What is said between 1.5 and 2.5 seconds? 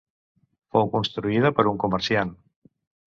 per un comerciant.